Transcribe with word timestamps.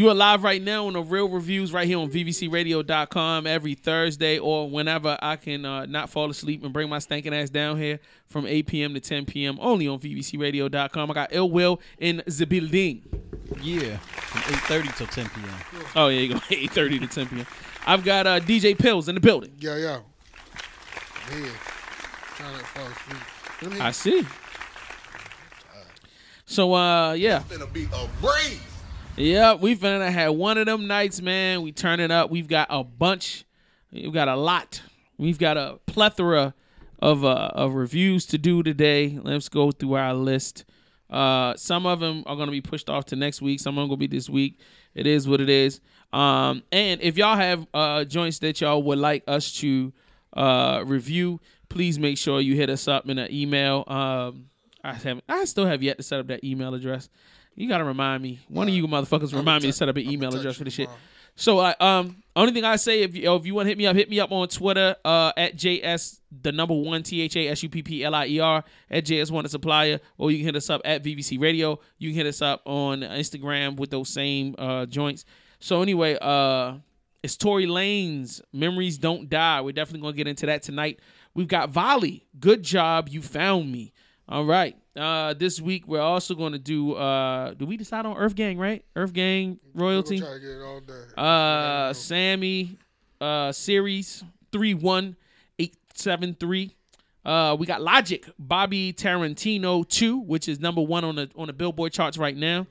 You 0.00 0.08
are 0.08 0.14
live 0.14 0.44
right 0.44 0.62
now 0.62 0.86
on 0.86 0.94
the 0.94 1.02
Real 1.02 1.28
Reviews 1.28 1.74
right 1.74 1.86
here 1.86 1.98
on 1.98 2.10
VVCRadio.com 2.10 3.46
every 3.46 3.74
Thursday 3.74 4.38
or 4.38 4.66
whenever 4.70 5.18
I 5.20 5.36
can 5.36 5.66
uh, 5.66 5.84
not 5.84 6.08
fall 6.08 6.30
asleep 6.30 6.64
and 6.64 6.72
bring 6.72 6.88
my 6.88 7.00
stinking 7.00 7.34
ass 7.34 7.50
down 7.50 7.76
here 7.76 8.00
from 8.24 8.46
8 8.46 8.66
p.m. 8.66 8.94
to 8.94 9.00
10 9.00 9.26
p.m. 9.26 9.58
only 9.60 9.86
on 9.86 9.98
VVCRadio.com. 9.98 11.10
I 11.10 11.12
got 11.12 11.28
Ill 11.32 11.50
Will 11.50 11.82
in 11.98 12.22
the 12.24 12.46
building. 12.46 13.02
Yeah, 13.60 13.98
from 13.98 14.40
8:30 14.54 14.96
till 14.96 15.06
10 15.06 15.28
p.m. 15.28 15.84
Oh, 15.94 16.08
yeah, 16.08 16.20
you 16.20 16.28
go 16.28 16.34
8.30 16.48 17.00
to 17.00 17.06
10 17.06 17.26
p.m. 17.26 17.46
I've 17.86 18.02
got 18.02 18.26
uh, 18.26 18.40
DJ 18.40 18.78
Pills 18.78 19.06
in 19.06 19.14
the 19.16 19.20
building. 19.20 19.52
Yo, 19.58 19.76
yo. 19.76 20.00
Yeah. 21.30 21.48
Trying 22.36 22.58
to 22.58 22.64
fall 22.64 22.86
asleep. 22.86 23.82
I 23.82 23.90
see. 23.90 24.26
So, 26.46 26.72
uh, 26.72 27.12
yeah. 27.12 27.40
Finna 27.40 27.70
be 27.70 27.84
a 27.92 28.08
breeze. 28.22 28.69
Yeah, 29.16 29.54
we 29.54 29.76
finna 29.76 30.10
had 30.10 30.28
one 30.30 30.56
of 30.56 30.66
them 30.66 30.86
nights, 30.86 31.20
man. 31.20 31.62
We 31.62 31.72
turn 31.72 32.00
it 32.00 32.10
up. 32.10 32.30
We've 32.30 32.48
got 32.48 32.68
a 32.70 32.82
bunch. 32.82 33.44
We've 33.92 34.12
got 34.12 34.28
a 34.28 34.36
lot. 34.36 34.80
We've 35.18 35.38
got 35.38 35.56
a 35.56 35.78
plethora 35.86 36.54
of 37.00 37.24
uh, 37.24 37.50
of 37.54 37.74
reviews 37.74 38.26
to 38.26 38.38
do 38.38 38.62
today. 38.62 39.18
Let's 39.22 39.48
go 39.48 39.72
through 39.72 39.94
our 39.94 40.14
list. 40.14 40.64
Uh, 41.10 41.54
some 41.56 41.86
of 41.86 42.00
them 42.00 42.22
are 42.26 42.36
gonna 42.36 42.52
be 42.52 42.60
pushed 42.60 42.88
off 42.88 43.04
to 43.06 43.16
next 43.16 43.42
week. 43.42 43.60
Some 43.60 43.76
of 43.76 43.82
them 43.82 43.88
gonna 43.88 43.98
be 43.98 44.06
this 44.06 44.30
week. 44.30 44.58
It 44.94 45.06
is 45.06 45.28
what 45.28 45.40
it 45.40 45.50
is. 45.50 45.80
Um, 46.12 46.62
and 46.72 47.00
if 47.02 47.16
y'all 47.16 47.36
have 47.36 47.66
uh, 47.74 48.04
joints 48.04 48.38
that 48.40 48.60
y'all 48.60 48.82
would 48.82 48.98
like 48.98 49.24
us 49.26 49.52
to 49.58 49.92
uh, 50.32 50.82
review, 50.86 51.40
please 51.68 51.98
make 51.98 52.16
sure 52.16 52.40
you 52.40 52.54
hit 52.54 52.70
us 52.70 52.88
up 52.88 53.08
in 53.08 53.18
an 53.18 53.32
email. 53.32 53.84
Um, 53.86 54.46
I 54.82 54.94
have 54.94 55.20
I 55.28 55.44
still 55.44 55.66
have 55.66 55.82
yet 55.82 55.98
to 55.98 56.02
set 56.02 56.20
up 56.20 56.28
that 56.28 56.44
email 56.44 56.74
address. 56.74 57.08
You 57.60 57.68
gotta 57.68 57.84
remind 57.84 58.22
me. 58.22 58.40
One 58.48 58.68
of 58.68 58.74
you 58.74 58.86
motherfuckers 58.88 59.34
remind 59.34 59.62
me 59.62 59.68
to 59.68 59.72
set 59.74 59.90
up 59.90 59.96
an 59.96 60.10
email 60.10 60.34
address 60.34 60.56
for 60.56 60.64
this 60.64 60.72
shit. 60.72 60.88
So 61.36 61.58
I 61.58 61.74
um 61.78 62.22
only 62.34 62.52
thing 62.54 62.64
I 62.64 62.76
say 62.76 63.02
if 63.02 63.14
you 63.14 63.34
if 63.34 63.44
you 63.44 63.54
want 63.54 63.66
to 63.66 63.68
hit 63.68 63.76
me 63.76 63.86
up, 63.86 63.94
hit 63.94 64.08
me 64.08 64.18
up 64.18 64.32
on 64.32 64.48
Twitter 64.48 64.96
uh 65.04 65.32
at 65.36 65.56
JS 65.56 66.20
the 66.42 66.52
number 66.52 66.72
one 66.74 67.02
T 67.02 67.20
H 67.20 67.36
A 67.36 67.48
S 67.48 67.62
U 67.62 67.68
P 67.68 67.82
P 67.82 68.02
L 68.02 68.14
I 68.14 68.26
E 68.28 68.40
R 68.40 68.64
at 68.90 69.04
JS 69.04 69.30
one 69.30 69.46
supplier, 69.46 70.00
or 70.16 70.30
you 70.30 70.38
can 70.38 70.46
hit 70.46 70.56
us 70.56 70.70
up 70.70 70.80
at 70.86 71.04
VVC 71.04 71.38
Radio. 71.38 71.78
You 71.98 72.08
can 72.08 72.16
hit 72.16 72.26
us 72.26 72.40
up 72.40 72.62
on 72.64 73.00
Instagram 73.00 73.76
with 73.76 73.90
those 73.90 74.08
same 74.08 74.54
uh 74.56 74.86
joints. 74.86 75.26
So 75.58 75.82
anyway, 75.82 76.16
uh 76.18 76.76
it's 77.22 77.36
Tory 77.36 77.66
Lanez 77.66 78.40
Memories 78.54 78.96
Don't 78.96 79.28
Die. 79.28 79.60
We're 79.60 79.72
definitely 79.72 80.00
gonna 80.00 80.16
get 80.16 80.28
into 80.28 80.46
that 80.46 80.62
tonight. 80.62 80.98
We've 81.34 81.46
got 81.46 81.68
Volley. 81.68 82.26
Good 82.38 82.62
job, 82.62 83.10
you 83.10 83.20
found 83.20 83.70
me. 83.70 83.92
All 84.30 84.44
right. 84.44 84.76
Uh 84.96 85.34
this 85.34 85.60
week 85.60 85.86
we're 85.86 86.00
also 86.00 86.34
gonna 86.34 86.58
do 86.58 86.94
uh 86.94 87.54
do 87.54 87.64
we 87.66 87.76
decide 87.76 88.06
on 88.06 88.16
Earth 88.16 88.34
Gang, 88.34 88.58
right? 88.58 88.84
Earth 88.96 89.12
Gang 89.12 89.58
We'll 89.74 89.86
royalty. 89.88 90.18
try 90.20 90.34
to 90.34 90.40
get 90.40 90.50
it 90.50 90.62
all. 90.62 90.80
Uh, 91.24 91.92
Sammy, 91.92 92.76
uh, 93.20 93.52
series 93.52 94.24
three 94.52 94.74
one 94.74 95.16
eight 95.58 95.76
seven 95.94 96.34
three. 96.38 96.74
Uh, 97.24 97.54
we 97.58 97.66
got 97.66 97.82
Logic, 97.82 98.24
Bobby 98.38 98.92
Tarantino 98.92 99.86
two, 99.88 100.18
which 100.18 100.48
is 100.48 100.58
number 100.58 100.80
one 100.80 101.04
on 101.04 101.16
the 101.16 101.30
on 101.36 101.46
the 101.46 101.52
Billboard 101.52 101.92
charts 101.92 102.18
right 102.18 102.36
now. 102.36 102.66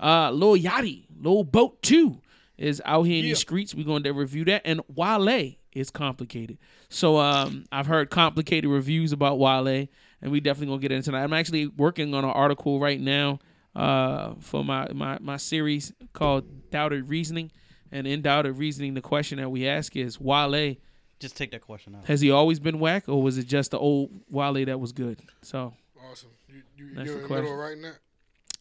Uh, 0.00 0.30
Lil 0.30 0.56
Yachty, 0.56 1.04
Lil 1.20 1.44
Boat 1.44 1.80
two 1.82 2.20
is 2.58 2.82
out 2.84 3.04
here 3.04 3.18
in 3.18 3.22
these 3.24 3.38
streets. 3.38 3.74
We're 3.74 3.86
going 3.86 4.02
to 4.02 4.12
review 4.12 4.44
that, 4.46 4.62
and 4.64 4.80
Wale 4.94 5.52
is 5.72 5.90
complicated. 5.90 6.58
So 6.90 7.16
um, 7.18 7.64
I've 7.72 7.86
heard 7.86 8.10
complicated 8.10 8.68
reviews 8.70 9.12
about 9.12 9.38
Wale, 9.38 9.86
and 10.22 10.30
we 10.32 10.40
definitely 10.40 10.68
gonna 10.68 10.80
get 10.80 10.92
into 10.92 11.10
that. 11.10 11.22
I'm 11.22 11.32
actually 11.32 11.66
working 11.66 12.14
on 12.14 12.24
an 12.24 12.30
article 12.30 12.78
right 12.80 13.00
now 13.00 13.38
uh, 13.76 14.34
for 14.40 14.64
my, 14.64 14.88
my 14.92 15.18
my 15.20 15.36
series 15.36 15.92
called 16.12 16.70
Doubted 16.70 17.08
Reasoning. 17.08 17.50
And 17.90 18.06
in 18.06 18.22
Doubted 18.22 18.56
Reasoning, 18.56 18.94
the 18.94 19.02
question 19.02 19.38
that 19.38 19.50
we 19.50 19.68
ask 19.68 19.94
is 19.96 20.18
Wale, 20.18 20.76
Just 21.20 21.36
take 21.36 21.50
that 21.50 21.60
question 21.60 21.94
out. 21.94 22.06
has 22.06 22.22
he 22.22 22.30
always 22.30 22.58
been 22.58 22.78
whack, 22.78 23.06
or 23.08 23.22
was 23.22 23.36
it 23.36 23.46
just 23.46 23.70
the 23.72 23.78
old 23.78 24.10
Wale 24.30 24.64
that 24.64 24.80
was 24.80 24.92
good? 24.92 25.20
So 25.42 25.74
Awesome. 26.10 26.30
You, 26.48 26.62
you, 26.76 26.94
That's 26.94 27.06
you're 27.06 27.16
the 27.18 27.22
in 27.24 27.28
the 27.28 27.34
middle 27.34 27.56
question. 27.56 27.56
right 27.58 27.78
now? 27.78 27.92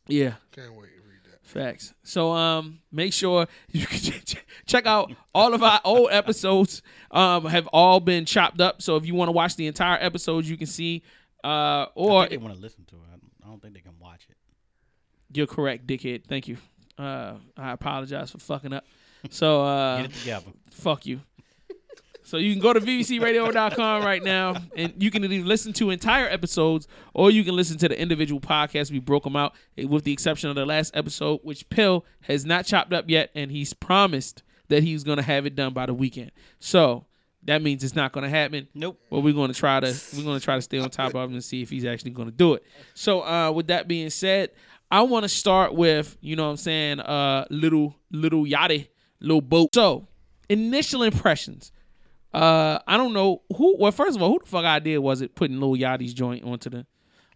yeah, 0.08 0.34
Can't 0.52 0.74
wait 0.74 0.88
to 0.96 1.02
read 1.02 1.20
that. 1.32 1.40
Facts. 1.48 1.94
So 2.04 2.32
um, 2.32 2.80
make 2.92 3.14
sure 3.14 3.48
you 3.72 3.86
can 3.86 4.00
ch- 4.00 4.26
ch- 4.26 4.46
check 4.66 4.86
out 4.86 5.12
all 5.34 5.54
of 5.54 5.64
our 5.64 5.80
old 5.86 6.10
episodes. 6.12 6.82
Um, 7.10 7.46
have 7.46 7.68
all 7.68 8.00
been 8.00 8.26
chopped 8.26 8.60
up. 8.62 8.82
So 8.82 8.96
if 8.98 9.06
you 9.06 9.16
want 9.16 9.30
to 9.30 9.34
watch 9.34 9.56
the 9.56 9.68
entire 9.68 9.98
episodes, 10.02 10.50
you 10.50 10.58
can 10.58 10.68
see. 10.68 11.04
Uh, 11.44 11.48
I 11.48 11.88
or 11.96 12.22
think 12.22 12.32
they 12.32 12.38
want 12.38 12.56
to 12.56 12.62
listen 12.62 12.86
to 12.86 12.96
it. 12.96 13.02
I 13.44 13.48
don't- 13.48 13.62
think 13.62 13.74
they 13.74 13.80
can 13.82 13.98
watch 14.00 14.28
it. 14.30 14.38
you're 15.34 15.48
correct, 15.48 15.86
dickhead. 15.88 16.24
Thank 16.26 16.48
you. 16.48 16.58
Uh, 16.98 17.34
I 17.58 17.72
apologize 17.72 18.32
for 18.32 18.38
fucking 18.38 18.74
up. 18.74 18.86
So 19.30 19.62
uh, 19.64 19.98
Get 20.04 20.06
it 20.12 20.14
together. 20.16 20.46
fuck 20.72 21.06
you. 21.06 21.22
So 22.24 22.38
you 22.38 22.54
can 22.54 22.62
go 22.62 22.72
to 22.72 22.80
vvcradio.com 22.80 24.04
right 24.04 24.24
now, 24.24 24.56
and 24.76 24.94
you 25.02 25.10
can 25.12 25.24
either 25.26 25.44
listen 25.46 25.74
to 25.74 25.90
entire 25.90 26.28
episodes 26.28 26.88
or 27.14 27.32
you 27.32 27.44
can 27.44 27.56
listen 27.56 27.78
to 27.80 27.90
the 27.90 28.00
individual 28.00 28.40
podcasts. 28.40 28.92
We 28.92 29.00
broke 29.00 29.24
them 29.24 29.36
out, 29.36 29.54
eh, 29.78 29.86
with 29.86 30.04
the 30.04 30.14
exception 30.14 30.50
of 30.50 30.56
the 30.56 30.66
last 30.66 30.96
episode, 30.96 31.40
which 31.44 31.68
Pill 31.70 32.06
has 32.22 32.46
not 32.46 32.66
chopped 32.66 32.94
up 32.94 33.06
yet, 33.10 33.32
and 33.36 33.52
he's 33.52 33.74
promised 33.74 34.44
that 34.70 34.84
he's 34.84 35.04
going 35.04 35.18
to 35.18 35.24
have 35.24 35.46
it 35.46 35.56
done 35.56 35.74
by 35.74 35.88
the 35.88 35.94
weekend. 35.96 36.32
So 36.60 37.06
that 37.44 37.62
means 37.62 37.84
it's 37.84 37.96
not 37.96 38.12
going 38.12 38.24
to 38.24 38.30
happen. 38.30 38.68
Nope. 38.74 39.00
Well, 39.10 39.22
we're 39.22 39.34
going 39.34 39.52
to 39.52 39.58
try 39.58 39.80
to 39.80 39.94
we're 40.16 40.24
going 40.24 40.40
to 40.40 40.44
try 40.44 40.56
to 40.56 40.62
stay 40.62 40.80
on 40.80 40.90
top 40.92 41.16
of 41.16 41.30
him 41.30 41.34
and 41.34 41.44
see 41.44 41.62
if 41.62 41.70
he's 41.70 41.86
actually 41.86 42.12
going 42.12 42.30
to 42.30 42.36
do 42.36 42.54
it. 42.54 42.64
So, 42.94 43.22
uh, 43.22 43.52
with 43.52 43.68
that 43.68 43.88
being 43.88 44.10
said, 44.10 44.52
I 44.90 45.02
want 45.04 45.24
to 45.24 45.30
start 45.30 45.74
with 45.74 46.18
you 46.22 46.36
know 46.36 46.46
what 46.46 46.52
I'm 46.52 46.58
saying, 46.58 47.00
uh, 47.00 47.46
little 47.50 47.96
little 48.12 48.44
yachty, 48.44 48.90
little 49.20 49.42
boat. 49.42 49.74
So, 49.74 50.08
initial 50.50 51.04
impressions. 51.04 51.72
Uh, 52.34 52.80
I 52.88 52.98
don't 52.98 53.14
know 53.14 53.42
who. 53.56 53.78
Well, 53.78 53.92
first 53.92 54.16
of 54.16 54.22
all, 54.22 54.30
who 54.30 54.40
the 54.40 54.46
fuck 54.46 54.64
idea 54.64 55.02
was 55.02 55.22
it 55.22 55.36
putting 55.36 55.60
Lil 55.60 55.76
Yachty's 55.76 56.14
joint 56.14 56.44
onto 56.46 56.70
the? 56.70 56.86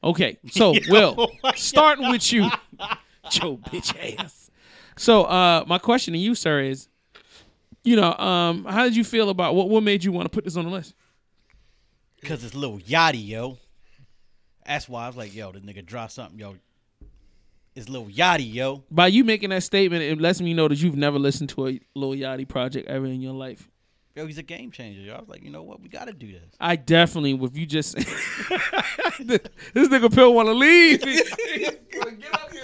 Okay, 0.04 0.38
so 0.52 0.74
Will, 0.90 1.30
starting 1.56 2.10
with 2.10 2.32
you, 2.32 2.50
Joe 3.32 3.58
bitch 3.58 4.20
ass. 4.20 4.52
So, 4.98 5.24
uh, 5.24 5.66
my 5.68 5.80
question 5.80 6.14
to 6.14 6.20
you, 6.20 6.36
sir, 6.36 6.62
is, 6.62 6.88
you 7.86 7.96
know, 7.96 8.14
um, 8.14 8.66
how 8.66 8.84
did 8.84 8.96
you 8.96 9.04
feel 9.04 9.30
about 9.30 9.56
what? 9.56 9.70
What 9.70 9.84
made 9.84 10.04
you 10.04 10.12
want 10.12 10.26
to 10.26 10.30
put 10.30 10.44
this 10.44 10.58
on 10.58 10.66
the 10.66 10.72
list? 10.72 10.94
Because 12.20 12.44
it's 12.44 12.56
little 12.56 12.80
Yachty, 12.80 13.26
yo. 13.26 13.58
That's 14.66 14.90
why 14.90 15.06
I 15.06 15.08
was 15.08 15.16
like, 15.16 15.36
yo, 15.36 15.52
this 15.52 15.62
nigga 15.62 15.86
drop 15.86 16.10
something, 16.10 16.40
yo. 16.40 16.56
It's 17.76 17.88
little 17.88 18.08
Yachty, 18.08 18.52
yo. 18.52 18.84
By 18.90 19.08
you 19.08 19.24
making 19.24 19.52
that 19.52 19.64
statement, 19.64 20.02
it 20.02 20.20
lets 20.20 20.42
me 20.42 20.54
know 20.54 20.68
that 20.68 20.82
you've 20.82 20.96
never 20.96 21.20
listened 21.20 21.50
to 21.50 21.68
a 21.68 21.80
Lil 21.94 22.12
Yachty 22.12 22.48
project 22.48 22.88
ever 22.88 23.06
in 23.06 23.22
your 23.22 23.34
life. 23.34 23.70
Yo, 24.16 24.26
he's 24.26 24.38
a 24.38 24.44
game 24.44 24.72
changer, 24.72 25.02
yo. 25.02 25.14
I 25.14 25.20
was 25.20 25.28
like, 25.28 25.44
you 25.44 25.50
know 25.52 25.62
what? 25.62 25.82
We 25.82 25.90
got 25.90 26.06
to 26.06 26.14
do 26.14 26.32
this. 26.32 26.56
I 26.60 26.78
definitely, 26.78 27.34
if 27.34 27.58
you 27.58 27.66
just 27.66 27.96
this 27.98 28.08
nigga 29.76 30.14
Pill 30.14 30.34
want 30.34 30.48
to 30.48 30.54
leave 30.54 31.04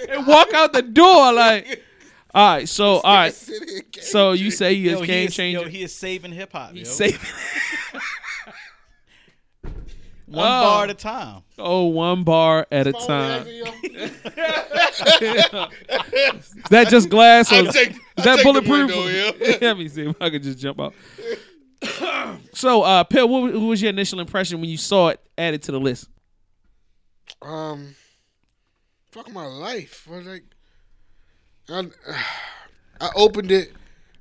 and 0.08 0.26
walk 0.26 0.52
out 0.54 0.72
the 0.72 0.80
door, 0.82 1.34
like, 1.34 1.82
all 2.34 2.56
right. 2.56 2.68
So, 2.68 3.00
all 3.00 3.14
right. 3.14 3.34
Sit 3.34 3.68
here, 3.68 3.82
game 3.90 4.02
So 4.04 4.32
you 4.32 4.50
say 4.50 4.74
he 4.74 4.86
is 4.88 4.92
Yo, 4.92 4.98
game 5.04 5.08
he 5.08 5.24
is, 5.24 5.34
changer? 5.36 5.60
Yo, 5.62 5.68
he 5.68 5.82
is 5.82 5.94
saving 5.94 6.32
hip 6.32 6.52
hop, 6.52 6.70
yo. 6.72 6.78
He's 6.78 6.90
saving. 6.90 7.20
One 10.26 10.46
Oh. 10.46 10.62
bar 10.62 10.84
at 10.84 10.90
a 10.90 10.94
time. 10.94 11.42
Oh, 11.58 11.84
one 11.86 12.24
bar 12.24 12.66
at 12.72 12.86
a 12.86 12.92
time. 12.92 13.46
Is 13.46 14.22
that 16.70 16.86
just 16.88 17.10
glass 17.10 17.52
or 17.52 17.56
I'll 17.56 17.66
is 17.68 17.76
I'll 18.16 18.24
that 18.24 18.42
bulletproof? 18.42 18.90
window, 18.90 19.06
yeah. 19.08 19.56
Let 19.60 19.78
me 19.78 19.88
see 19.88 20.06
if 20.08 20.16
I 20.22 20.30
could 20.30 20.42
just 20.42 20.58
jump 20.58 20.80
out. 20.80 20.94
so, 22.54 22.82
uh, 22.82 23.04
Pill, 23.04 23.28
what, 23.28 23.52
what 23.52 23.60
was 23.60 23.82
your 23.82 23.90
initial 23.90 24.20
impression 24.20 24.60
when 24.60 24.70
you 24.70 24.78
saw 24.78 25.08
it 25.08 25.20
added 25.36 25.62
to 25.64 25.72
the 25.72 25.80
list? 25.80 26.08
Um, 27.42 27.94
fuck 29.10 29.30
my 29.32 29.44
life. 29.46 30.08
I 30.10 30.16
was 30.16 30.26
like, 30.26 30.44
I, 31.68 31.88
I 33.00 33.10
opened 33.16 33.50
it 33.50 33.72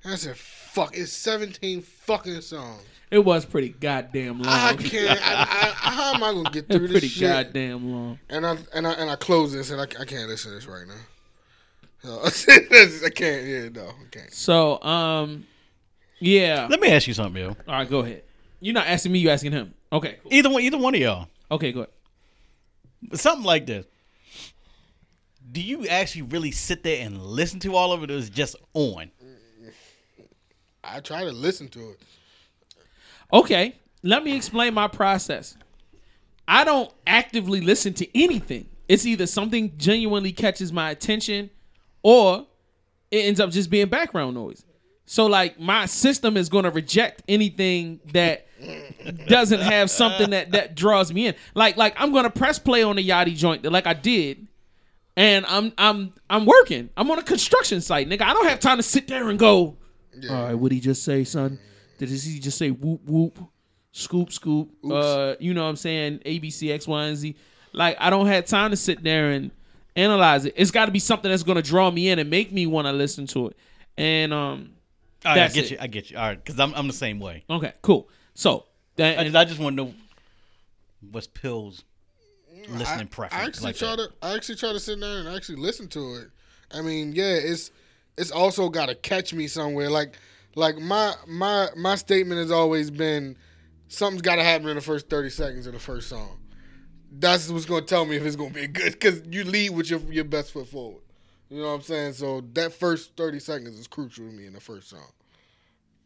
and 0.03 0.13
I 0.13 0.15
said, 0.15 0.37
"Fuck!" 0.37 0.97
It's 0.97 1.11
seventeen 1.11 1.81
fucking 1.81 2.41
songs. 2.41 2.83
It 3.11 3.19
was 3.25 3.45
pretty 3.45 3.69
goddamn 3.69 4.41
long. 4.41 4.53
I 4.53 4.73
can't. 4.73 5.19
I, 5.21 5.41
I, 5.41 5.89
how 5.89 6.13
am 6.13 6.23
I 6.23 6.31
gonna 6.31 6.49
get 6.49 6.67
through 6.69 6.79
pretty 6.87 7.07
this 7.07 7.11
shit? 7.11 7.29
goddamn 7.29 7.91
long. 7.91 8.19
And 8.29 8.45
I 8.45 8.57
and 8.73 8.87
I 8.87 8.93
and 8.93 9.09
I 9.09 9.15
closed 9.17 9.53
this 9.53 9.69
and 9.69 9.81
I, 9.81 9.83
I 9.83 10.05
can't 10.05 10.29
listen 10.29 10.51
to 10.51 10.55
this 10.55 10.65
right 10.67 10.87
now. 10.87 10.93
So, 12.03 12.51
I 12.51 13.09
can't. 13.13 13.45
Yeah, 13.45 13.69
no, 13.69 13.89
I 13.89 13.93
can't. 14.09 14.33
So, 14.33 14.81
um, 14.81 15.45
yeah. 16.17 16.65
Let 16.67 16.79
me 16.79 16.87
ask 16.87 17.07
you 17.07 17.13
something, 17.13 17.39
yo. 17.39 17.49
All 17.49 17.55
right, 17.67 17.87
go 17.87 17.99
ahead. 17.99 18.23
You're 18.59 18.73
not 18.73 18.87
asking 18.87 19.11
me. 19.11 19.19
You're 19.19 19.31
asking 19.33 19.51
him. 19.51 19.75
Okay. 19.93 20.17
Cool. 20.23 20.33
Either 20.33 20.49
one, 20.49 20.63
either 20.63 20.79
one 20.79 20.95
of 20.95 21.01
y'all. 21.01 21.27
Okay. 21.51 21.71
Go 21.71 21.81
ahead. 21.81 23.19
Something 23.19 23.45
like 23.45 23.67
this. 23.67 23.85
Do 25.51 25.61
you 25.61 25.87
actually 25.87 26.23
really 26.23 26.51
sit 26.51 26.83
there 26.83 27.05
and 27.05 27.21
listen 27.21 27.59
to 27.61 27.75
all 27.75 27.91
of 27.91 28.03
it, 28.03 28.11
or 28.11 28.15
is 28.15 28.27
it 28.27 28.33
just 28.33 28.55
on? 28.73 29.11
I 30.83 30.99
try 30.99 31.23
to 31.23 31.31
listen 31.31 31.67
to 31.69 31.91
it. 31.91 31.99
Okay. 33.33 33.75
Let 34.03 34.23
me 34.23 34.35
explain 34.35 34.73
my 34.73 34.87
process. 34.87 35.55
I 36.47 36.63
don't 36.63 36.91
actively 37.05 37.61
listen 37.61 37.93
to 37.95 38.17
anything. 38.19 38.67
It's 38.87 39.05
either 39.05 39.27
something 39.27 39.77
genuinely 39.77 40.31
catches 40.31 40.73
my 40.73 40.89
attention, 40.89 41.49
or 42.03 42.47
it 43.11 43.25
ends 43.25 43.39
up 43.39 43.51
just 43.51 43.69
being 43.69 43.87
background 43.87 44.35
noise. 44.35 44.65
So 45.05 45.25
like 45.27 45.59
my 45.59 45.85
system 45.85 46.37
is 46.37 46.49
gonna 46.49 46.71
reject 46.71 47.23
anything 47.27 47.99
that 48.13 48.47
doesn't 49.27 49.59
have 49.59 49.91
something 49.91 50.29
that 50.31 50.51
that 50.51 50.75
draws 50.75 51.13
me 51.13 51.27
in. 51.27 51.35
Like 51.53 51.77
like 51.77 51.93
I'm 51.97 52.13
gonna 52.13 52.29
press 52.29 52.59
play 52.59 52.83
on 52.83 52.95
the 52.95 53.07
Yachty 53.07 53.35
joint 53.35 53.63
like 53.65 53.87
I 53.87 53.93
did, 53.93 54.47
and 55.17 55.45
I'm 55.47 55.73
I'm 55.77 56.13
I'm 56.29 56.45
working. 56.45 56.89
I'm 56.97 57.09
on 57.11 57.19
a 57.19 57.23
construction 57.23 57.81
site, 57.81 58.07
nigga. 58.09 58.21
I 58.21 58.33
don't 58.33 58.47
have 58.47 58.59
time 58.59 58.77
to 58.77 58.83
sit 58.83 59.07
there 59.07 59.29
and 59.29 59.37
go. 59.37 59.77
All 60.29 60.43
right, 60.43 60.53
what 60.53 60.71
he 60.71 60.79
just 60.79 61.03
say, 61.03 61.23
son? 61.23 61.59
Did 61.97 62.09
he 62.09 62.39
just 62.39 62.57
say 62.57 62.69
whoop 62.71 63.01
whoop, 63.05 63.39
scoop 63.91 64.31
scoop? 64.31 64.71
Uh, 64.89 65.35
you 65.39 65.53
know 65.53 65.63
what 65.63 65.69
I'm 65.69 65.75
saying? 65.75 66.19
ABC 66.25 66.71
X 66.71 66.87
Y 66.87 67.05
and 67.05 67.17
Z. 67.17 67.35
Like 67.73 67.95
I 67.99 68.09
don't 68.09 68.27
have 68.27 68.45
time 68.45 68.71
to 68.71 68.77
sit 68.77 69.03
there 69.03 69.31
and 69.31 69.51
analyze 69.95 70.45
it. 70.45 70.53
It's 70.57 70.71
got 70.71 70.85
to 70.87 70.91
be 70.91 70.99
something 70.99 71.29
that's 71.29 71.43
gonna 71.43 71.61
draw 71.61 71.89
me 71.91 72.09
in 72.09 72.19
and 72.19 72.29
make 72.29 72.51
me 72.51 72.65
want 72.67 72.87
to 72.87 72.93
listen 72.93 73.27
to 73.27 73.47
it. 73.47 73.57
And 73.97 74.33
um, 74.33 74.71
All 75.25 75.35
right, 75.35 75.43
I 75.43 75.47
get 75.47 75.65
it. 75.65 75.71
you. 75.71 75.77
I 75.79 75.87
get 75.87 76.09
you. 76.11 76.17
All 76.17 76.23
right, 76.27 76.43
because 76.43 76.59
I'm 76.59 76.73
I'm 76.73 76.87
the 76.87 76.93
same 76.93 77.19
way. 77.19 77.43
okay, 77.49 77.73
cool. 77.81 78.09
So 78.33 78.65
that, 78.95 79.19
I 79.19 79.23
just, 79.23 79.35
I 79.35 79.45
just 79.45 79.59
want 79.59 79.77
to 79.77 79.83
know 79.85 79.93
what's 81.11 81.27
Pill's 81.27 81.83
listening 82.69 82.85
I, 82.85 83.03
preference. 83.05 83.43
I 83.43 83.45
actually 83.45 83.65
like 83.65 83.75
try 83.75 83.95
that. 83.95 84.09
to 84.09 84.25
I 84.25 84.35
actually 84.35 84.55
try 84.55 84.73
to 84.73 84.79
sit 84.79 84.99
down 84.99 85.25
and 85.25 85.35
actually 85.35 85.57
listen 85.57 85.87
to 85.89 86.15
it. 86.15 86.29
I 86.73 86.81
mean, 86.81 87.13
yeah, 87.13 87.33
it's 87.33 87.71
it's 88.17 88.31
also 88.31 88.69
got 88.69 88.87
to 88.87 88.95
catch 88.95 89.33
me 89.33 89.47
somewhere. 89.47 89.89
Like 89.89 90.15
like 90.55 90.77
my 90.77 91.13
my 91.27 91.69
my 91.75 91.95
statement 91.95 92.39
has 92.39 92.51
always 92.51 92.91
been 92.91 93.37
something's 93.87 94.21
got 94.21 94.35
to 94.37 94.43
happen 94.43 94.67
in 94.67 94.75
the 94.75 94.81
first 94.81 95.09
30 95.09 95.29
seconds 95.29 95.67
of 95.67 95.73
the 95.73 95.79
first 95.79 96.09
song. 96.09 96.39
That's 97.11 97.49
what's 97.49 97.65
going 97.65 97.81
to 97.81 97.87
tell 97.87 98.05
me 98.05 98.15
if 98.15 98.23
it's 98.23 98.35
going 98.37 98.53
to 98.53 98.61
be 98.61 98.67
good 98.67 98.99
cuz 98.99 99.21
you 99.29 99.43
lead 99.43 99.71
with 99.71 99.89
your 99.89 99.99
your 100.11 100.25
best 100.25 100.51
foot 100.51 100.67
forward. 100.67 101.01
You 101.49 101.57
know 101.57 101.67
what 101.67 101.73
I'm 101.73 101.81
saying? 101.81 102.13
So 102.13 102.41
that 102.53 102.71
first 102.71 103.17
30 103.17 103.39
seconds 103.39 103.77
is 103.77 103.87
crucial 103.87 104.25
to 104.25 104.31
me 104.31 104.45
in 104.45 104.53
the 104.53 104.61
first 104.61 104.89
song. 104.89 105.11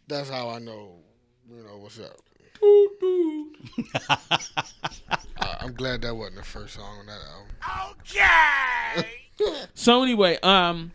That's 0.07 0.29
how 0.29 0.49
I 0.49 0.57
know, 0.59 1.03
you 1.47 1.63
know, 1.63 1.77
what's 1.77 1.99
up. 1.99 2.19
I'm 5.65 5.73
glad 5.73 6.03
that 6.03 6.15
wasn't 6.15 6.35
the 6.35 6.43
first 6.43 6.75
song 6.75 6.99
on 6.99 7.05
that 7.07 7.17
album. 7.33 7.97
Okay. 8.03 9.65
so 9.73 10.03
anyway, 10.03 10.37
um, 10.43 10.91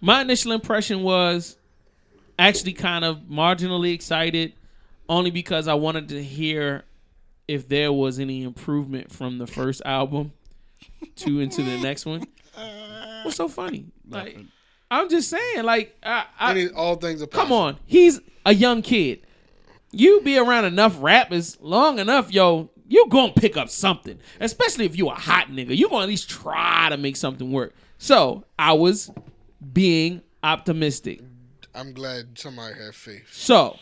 my 0.00 0.20
initial 0.20 0.52
impression 0.52 1.02
was 1.02 1.56
actually 2.38 2.74
kind 2.74 3.04
of 3.04 3.22
marginally 3.22 3.92
excited, 3.92 4.52
only 5.08 5.32
because 5.32 5.66
I 5.66 5.74
wanted 5.74 6.10
to 6.10 6.22
hear 6.22 6.84
if 7.48 7.68
there 7.68 7.92
was 7.92 8.20
any 8.20 8.44
improvement 8.44 9.10
from 9.10 9.38
the 9.38 9.46
first 9.48 9.82
album 9.84 10.32
to 11.16 11.40
into 11.40 11.64
the 11.64 11.78
next 11.80 12.06
one. 12.06 12.22
What's 13.24 13.36
so 13.36 13.48
funny? 13.48 13.86
Like, 14.08 14.38
I'm 14.88 15.08
just 15.08 15.28
saying, 15.28 15.64
like, 15.64 15.96
I, 16.04 16.26
I, 16.38 16.68
all 16.76 16.94
things 16.94 17.22
are 17.22 17.26
come 17.26 17.50
on, 17.50 17.76
he's 17.86 18.20
a 18.44 18.54
young 18.54 18.82
kid. 18.82 19.26
You 19.90 20.20
be 20.20 20.38
around 20.38 20.64
enough 20.64 20.96
rappers 21.00 21.58
long 21.60 21.98
enough, 21.98 22.32
yo, 22.32 22.70
you 22.88 23.06
gonna 23.08 23.32
pick 23.32 23.56
up 23.56 23.68
something. 23.68 24.18
Especially 24.40 24.84
if 24.86 24.96
you 24.96 25.08
a 25.08 25.14
hot 25.14 25.48
nigga. 25.48 25.76
You 25.76 25.88
gonna 25.88 26.02
at 26.04 26.08
least 26.08 26.28
try 26.30 26.88
to 26.90 26.96
make 26.96 27.16
something 27.16 27.50
work. 27.52 27.74
So 27.98 28.44
I 28.58 28.72
was 28.74 29.10
being 29.72 30.22
optimistic. 30.42 31.20
I'm 31.74 31.92
glad 31.92 32.38
somebody 32.38 32.74
had 32.74 32.94
faith. 32.94 33.28
So 33.32 33.76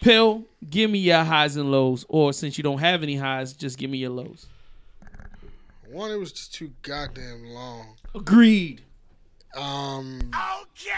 Pill, 0.00 0.44
give 0.68 0.90
me 0.90 0.98
your 0.98 1.24
highs 1.24 1.56
and 1.56 1.70
lows. 1.70 2.04
Or 2.08 2.32
since 2.34 2.58
you 2.58 2.64
don't 2.64 2.78
have 2.78 3.02
any 3.02 3.16
highs, 3.16 3.54
just 3.54 3.78
give 3.78 3.90
me 3.90 3.98
your 3.98 4.10
lows. 4.10 4.46
One, 5.90 6.10
it 6.10 6.16
was 6.16 6.32
just 6.32 6.52
too 6.52 6.72
goddamn 6.82 7.44
long. 7.50 7.96
Agreed. 8.14 8.82
Um, 9.56 10.30
Okay. 10.60 10.90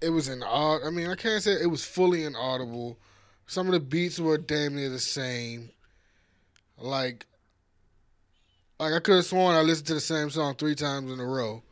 it 0.00 0.10
was 0.10 0.28
an 0.28 0.42
odd. 0.42 0.82
I 0.86 0.90
mean, 0.90 1.08
I 1.08 1.16
can't 1.16 1.42
say 1.42 1.52
it 1.52 1.66
was 1.70 1.84
fully 1.84 2.24
inaudible. 2.24 2.98
Some 3.46 3.66
of 3.66 3.72
the 3.72 3.80
beats 3.80 4.18
were 4.18 4.38
damn 4.38 4.74
near 4.74 4.88
the 4.88 4.98
same. 4.98 5.70
Like, 6.78 7.26
like 8.78 8.92
I 8.92 8.98
could 9.00 9.16
have 9.16 9.24
sworn 9.24 9.54
I 9.54 9.60
listened 9.62 9.86
to 9.88 9.94
the 9.94 10.00
same 10.00 10.30
song 10.30 10.54
three 10.56 10.74
times 10.74 11.10
in 11.10 11.20
a 11.20 11.24
row, 11.24 11.62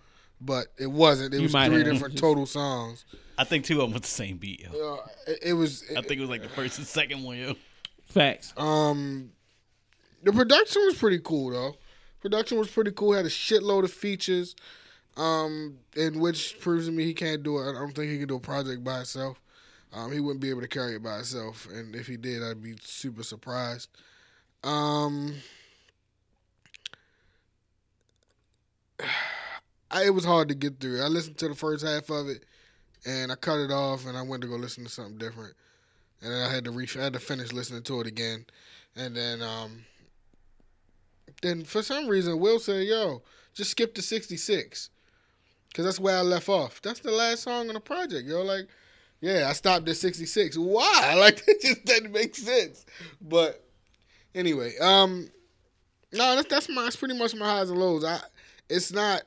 but 0.41 0.69
it 0.79 0.87
wasn't. 0.87 1.35
It 1.35 1.39
You 1.39 1.43
was 1.45 1.53
three 1.53 1.61
have. 1.61 1.85
different 1.85 2.17
total 2.19 2.47
songs. 2.47 3.05
I 3.37 3.45
think 3.45 3.65
two 3.65 3.81
of 3.81 3.89
them 3.89 3.93
with 3.95 4.03
the 4.05 4.09
same 4.09 4.37
beat. 4.37 4.61
Yo. 4.61 4.95
Uh, 4.95 5.07
it, 5.27 5.39
it 5.43 5.53
was. 5.55 5.83
I 5.91 6.01
think 6.03 6.13
it 6.13 6.21
was 6.21 6.31
like 6.31 6.43
the 6.43 6.49
first 6.49 6.79
and 6.79 6.87
second 6.87 7.23
one. 7.25 7.37
Yo. 7.37 7.55
Facts. 8.07 8.55
Um, 8.57 9.33
the 10.23 10.33
production 10.33 10.83
was 10.87 10.95
pretty 10.97 11.19
cool 11.19 11.51
though. 11.51 11.77
Production 12.21 12.59
was 12.59 12.71
pretty 12.71 12.93
cool. 12.93 13.13
Had 13.13 13.27
a 13.27 13.31
shitload 13.31 13.85
of 13.85 13.91
features, 13.91 14.55
um, 15.17 15.79
in 15.97 16.21
which 16.21 16.59
proves 16.61 16.87
to 16.87 16.93
me 16.93 17.05
he 17.05 17.13
can't 17.13 17.43
do 17.43 17.59
it. 17.59 17.69
I 17.71 17.73
don't 17.73 17.93
think 17.93 18.11
he 18.13 18.19
can 18.19 18.29
do 18.29 18.37
a 18.37 18.41
project 18.41 18.83
by 18.85 18.97
himself. 18.99 19.41
Um, 19.95 20.13
he 20.13 20.21
wouldn't 20.21 20.41
be 20.41 20.51
able 20.51 20.63
to 20.63 20.69
carry 20.69 20.97
it 20.97 21.03
by 21.03 21.17
himself, 21.17 21.69
and 21.73 21.95
if 21.95 22.07
he 22.07 22.17
did, 22.17 22.43
I'd 22.43 22.63
be 22.63 22.75
super 22.83 23.23
surprised. 23.23 23.89
Um, 24.63 25.35
I, 29.91 30.07
it 30.07 30.15
was 30.15 30.25
hard 30.25 30.49
to 30.49 30.55
get 30.55 30.81
through. 30.81 31.01
I 31.03 31.07
listened 31.07 31.39
to 31.39 31.49
the 31.49 31.55
first 31.55 31.85
half 31.85 32.11
of 32.11 32.29
it, 32.29 32.45
and 33.07 33.31
I 33.31 33.37
cut 33.37 33.61
it 33.61 33.71
off, 33.71 34.07
and 34.07 34.19
I 34.19 34.23
went 34.23 34.43
to 34.43 34.49
go 34.49 34.57
listen 34.57 34.83
to 34.85 34.91
something 34.91 35.19
different 35.19 35.55
and 36.25 36.33
then 36.33 36.43
I 36.43 36.53
had 36.53 36.65
to 36.65 36.71
re- 36.71 36.89
I 36.97 37.03
had 37.03 37.13
to 37.13 37.21
finish 37.21 37.53
listening 37.53 37.83
to 37.83 38.01
it 38.01 38.07
again, 38.07 38.47
and 38.97 39.15
then 39.15 39.43
um, 39.43 39.85
then 41.43 41.65
for 41.65 41.83
some 41.83 42.09
reason 42.09 42.39
Will 42.39 42.59
said, 42.59 42.87
"Yo, 42.87 43.23
just 43.53 43.71
skip 43.71 43.95
to 43.95 44.03
66, 44.03 44.91
cause 45.75 45.85
that's 45.85 46.01
where 46.01 46.17
I 46.17 46.23
left 46.23 46.49
off. 46.49 46.81
That's 46.81 47.01
the 47.01 47.11
last 47.11 47.43
song 47.43 47.69
on 47.69 47.75
the 47.75 47.81
project, 47.81 48.27
yo. 48.27 48.43
Like, 48.43 48.69
yeah, 49.25 49.49
I 49.49 49.55
stopped 49.55 49.89
at 49.89 49.97
66. 49.97 50.59
Why? 50.59 51.15
Like, 51.19 51.45
that 51.47 51.61
just 51.63 51.85
doesn't 51.87 52.13
make 52.13 52.37
sense. 52.37 52.85
But 53.23 53.65
anyway, 54.35 54.77
um, 54.79 55.31
no, 56.13 56.37
that's 56.37 56.49
that's 56.49 56.69
my 56.69 56.83
that's 56.83 56.97
pretty 56.97 57.17
much 57.17 57.35
my 57.35 57.47
highs 57.47 57.71
and 57.71 57.81
lows. 57.81 58.05
I 58.05 58.21
it's 58.69 58.93
not 58.93 59.23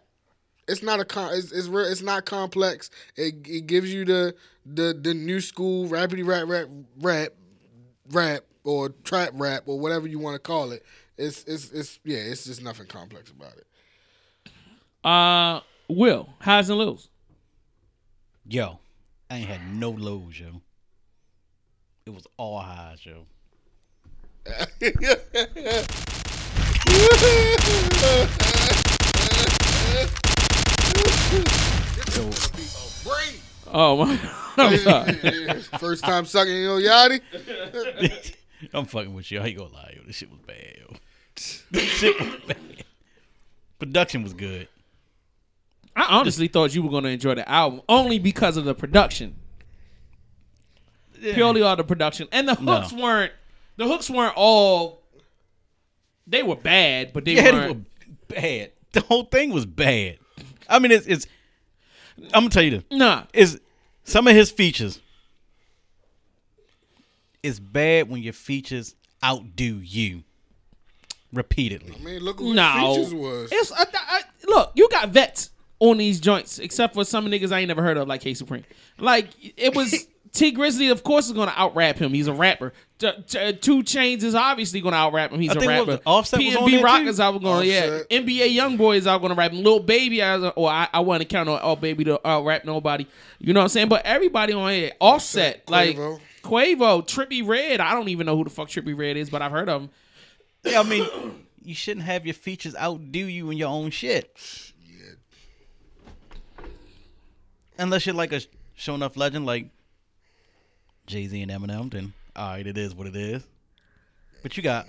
it's 0.67 0.83
not 0.83 0.99
a 0.99 1.05
con. 1.05 1.33
It's 1.33 1.51
it's, 1.51 1.67
real, 1.67 1.87
it's 1.87 2.03
not 2.03 2.25
complex. 2.25 2.91
It 3.15 3.47
it 3.47 3.65
gives 3.65 3.91
you 3.91 4.05
the 4.05 4.35
the 4.65 4.93
the 4.93 5.15
new 5.15 5.41
school 5.41 5.87
rapidy 5.87 6.25
rap 6.25 6.47
rap 6.47 6.67
rap 6.99 7.29
rap 8.11 8.41
or 8.63 8.89
trap 8.89 9.31
rap 9.33 9.63
or 9.65 9.79
whatever 9.79 10.07
you 10.07 10.19
want 10.19 10.35
to 10.35 10.39
call 10.39 10.71
it. 10.71 10.85
It's 11.17 11.43
it's 11.45 11.71
it's 11.71 11.99
yeah. 12.05 12.17
It's 12.17 12.45
just 12.45 12.61
nothing 12.61 12.85
complex 12.85 13.31
about 13.31 13.53
it. 13.57 14.51
Uh 15.03 15.61
Will, 15.89 16.29
highs 16.41 16.69
and 16.69 16.77
lows. 16.77 17.09
Yo, 18.45 18.79
I 19.29 19.37
ain't 19.37 19.49
had 19.49 19.73
no 19.73 19.89
lows, 19.89 20.39
yo. 20.39 20.61
It 22.05 22.13
was 22.13 22.25
all 22.37 22.59
highs, 22.59 23.05
yo. 23.05 23.25
Yo, 24.79 25.15
Oh 33.73 33.97
my 33.97 34.15
First 35.77 36.03
time 36.05 36.25
sucking 36.25 36.63
yo 36.63 36.79
Yachty. 36.79 37.21
I'm 38.73 38.85
fucking 38.85 39.13
with 39.13 39.29
you. 39.29 39.39
I 39.39 39.47
ain't 39.47 39.57
gonna 39.57 39.73
lie, 39.73 39.93
yo. 39.95 40.03
This 40.07 40.15
shit 40.15 40.31
was 40.31 40.39
bad, 40.39 40.77
yo. 40.79 40.95
This 41.71 41.83
shit 41.83 42.19
was 42.19 42.35
bad. 42.47 42.57
Production 43.77 44.23
was 44.23 44.33
good. 44.33 44.67
I 45.97 46.19
honestly 46.19 46.47
thought 46.47 46.75
you 46.75 46.83
were 46.83 46.91
gonna 46.91 47.09
enjoy 47.09 47.33
the 47.35 47.49
album 47.49 47.81
only 47.89 48.19
because 48.19 48.55
of 48.55 48.65
the 48.65 48.75
production. 48.75 49.35
Purely 51.19 51.63
all 51.63 51.75
the 51.75 51.83
production. 51.83 52.27
And 52.31 52.47
the 52.47 52.53
hooks 52.55 52.91
No. 52.93 53.03
weren't 53.03 53.31
the 53.77 53.87
hooks 53.87 54.09
weren't 54.09 54.35
all 54.37 55.01
they 56.27 56.43
were 56.43 56.55
bad, 56.55 57.13
but 57.13 57.25
they 57.25 57.33
Yeah, 57.35 57.51
weren't 57.51 57.61
they 58.27 58.35
were 58.37 58.41
bad. 58.41 58.71
The 58.91 59.01
whole 59.01 59.23
thing 59.25 59.51
was 59.51 59.65
bad. 59.65 60.19
I 60.69 60.79
mean, 60.79 60.91
it's, 60.91 61.07
it's 61.07 61.25
I'm 62.33 62.41
gonna 62.43 62.49
tell 62.49 62.63
you 62.63 62.71
this. 62.71 62.83
Nah. 62.91 63.23
Is 63.33 63.59
some 64.03 64.27
of 64.27 64.35
his 64.35 64.51
features. 64.51 64.99
It's 67.43 67.59
bad 67.59 68.09
when 68.09 68.21
your 68.21 68.33
features 68.33 68.95
outdo 69.23 69.79
you 69.83 70.23
repeatedly. 71.33 71.95
I 71.95 72.03
mean, 72.03 72.19
look 72.19 72.39
what 72.39 72.53
No. 72.55 72.95
features 72.95 73.13
was. 73.13 73.49
It's 73.51 73.71
I, 73.71 73.85
I, 73.93 74.21
look, 74.47 74.71
you 74.75 74.87
got 74.89 75.09
vets 75.09 75.49
on 75.79 75.97
these 75.97 76.19
joints, 76.19 76.59
except 76.59 76.93
for 76.93 77.03
some 77.05 77.27
niggas 77.27 77.51
I 77.51 77.59
ain't 77.59 77.67
never 77.67 77.83
heard 77.83 77.97
of, 77.97 78.07
like 78.07 78.21
K 78.21 78.33
Supreme. 78.33 78.63
Like 78.97 79.29
it 79.57 79.75
was 79.75 80.07
Tee 80.37 80.53
Grizzley, 80.53 80.91
of 80.91 81.03
course, 81.03 81.27
is 81.27 81.33
gonna 81.33 81.53
out 81.55 81.75
rap 81.75 81.97
him. 81.97 82.13
He's 82.13 82.27
a 82.27 82.33
rapper. 82.33 82.73
T- 82.99 83.11
t- 83.27 83.53
2 83.53 83.83
Chainz 83.83 84.23
is 84.23 84.35
obviously 84.35 84.81
gonna 84.81 84.95
out 84.95 85.13
rap 85.13 85.31
him. 85.31 85.39
He's 85.39 85.51
I 85.51 85.53
a 85.53 85.59
think 85.59 85.71
what 85.71 85.79
was 85.79 85.87
rapper. 85.87 86.01
it, 86.01 86.03
Offset 86.05 86.39
was 86.43 86.55
on 86.55 86.69
PNB 86.69 86.83
Rock 86.83 87.01
is 87.03 87.19
out 87.19 87.41
gonna 87.41 87.65
yeah. 87.65 88.01
NBA 88.09 88.53
Young 88.53 88.77
YoungBoy 88.77 88.97
is 88.97 89.07
out 89.07 89.21
gonna 89.21 89.35
rap 89.35 89.51
him. 89.51 89.63
Little 89.63 89.79
Baby, 89.79 90.21
I, 90.21 90.37
or 90.49 90.69
I, 90.69 90.87
I 90.93 90.99
want 91.01 91.21
to 91.21 91.27
count 91.27 91.49
on 91.49 91.59
All 91.59 91.75
Baby 91.75 92.03
to 92.05 92.27
out 92.27 92.45
rap 92.45 92.65
nobody. 92.65 93.05
You 93.39 93.53
know 93.53 93.61
what 93.61 93.65
I'm 93.65 93.69
saying? 93.69 93.89
But 93.89 94.05
everybody 94.05 94.53
on 94.53 94.71
here, 94.71 94.91
Offset, 94.99 95.63
Offset, 95.67 95.69
like 95.69 95.95
Quavo. 95.95 96.19
Quavo, 96.43 97.07
Trippie 97.07 97.47
Redd. 97.47 97.79
I 97.79 97.93
don't 97.93 98.09
even 98.09 98.25
know 98.25 98.35
who 98.35 98.43
the 98.43 98.49
fuck 98.49 98.67
Trippie 98.69 98.97
Redd 98.97 99.17
is, 99.17 99.29
but 99.29 99.41
I've 99.41 99.51
heard 99.51 99.69
of 99.69 99.83
him. 99.83 99.89
Yeah, 100.63 100.79
I 100.81 100.83
mean, 100.83 101.07
you 101.63 101.75
shouldn't 101.75 102.05
have 102.05 102.25
your 102.25 102.33
features 102.33 102.75
outdo 102.75 103.19
you 103.19 103.49
in 103.51 103.57
your 103.57 103.69
own 103.69 103.91
shit. 103.91 104.35
Unless 107.79 108.05
you're 108.05 108.15
like 108.15 108.33
a 108.33 108.41
show 108.75 108.95
enough 108.95 109.17
legend 109.17 109.45
like 109.45 109.67
Jay 111.05 111.27
Z 111.27 111.41
and 111.41 111.51
Eminem, 111.51 111.91
then 111.91 112.13
all 112.35 112.49
right, 112.49 112.65
it 112.67 112.77
is 112.77 112.93
what 112.93 113.07
it 113.07 113.15
is. 113.15 113.43
But 114.43 114.55
you 114.57 114.63
got 114.63 114.87